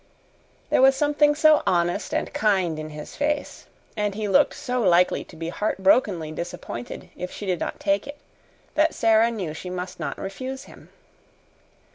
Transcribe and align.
There 0.71 0.81
was 0.81 0.95
something 0.95 1.35
so 1.35 1.61
honest 1.67 2.11
and 2.11 2.33
kind 2.33 2.79
in 2.79 2.89
his 2.89 3.15
face, 3.15 3.67
and 3.95 4.15
he 4.15 4.27
looked 4.27 4.55
so 4.55 4.81
likely 4.81 5.23
to 5.25 5.35
be 5.35 5.49
heartbrokenly 5.49 6.31
disappointed 6.31 7.11
if 7.15 7.29
she 7.31 7.45
did 7.45 7.59
not 7.59 7.79
take 7.79 8.07
it, 8.07 8.17
that 8.73 8.95
Sara 8.95 9.29
knew 9.29 9.53
she 9.53 9.69
must 9.69 9.99
not 9.99 10.17
refuse 10.17 10.63
him. 10.63 10.89